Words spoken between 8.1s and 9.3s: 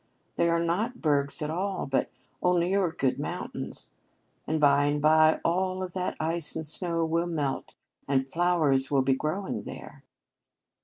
flowers will be